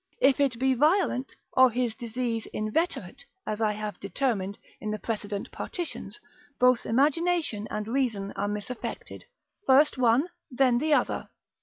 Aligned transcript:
If 0.19 0.39
it 0.39 0.57
be 0.57 0.73
violent, 0.73 1.35
or 1.53 1.69
his 1.69 1.93
disease 1.93 2.47
inveterate, 2.51 3.23
as 3.45 3.61
I 3.61 3.73
have 3.73 3.99
determined 3.99 4.57
in 4.79 4.89
the 4.89 4.97
precedent 4.97 5.51
partitions, 5.51 6.19
both 6.59 6.87
imagination 6.87 7.67
and 7.69 7.87
reason 7.87 8.31
are 8.31 8.47
misaffected, 8.47 9.25
first 9.67 9.99
one, 9.99 10.23
then 10.49 10.79
the 10.79 10.91
other. 10.91 11.29